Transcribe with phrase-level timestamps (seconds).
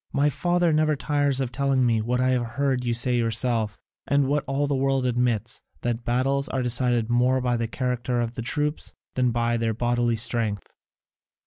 [0.13, 3.77] My father never tires of telling me what I have heard you say yourself,
[4.07, 8.33] and what all the world admits, that battles are decided more by the character of
[8.33, 10.73] the troops than by their bodily strength."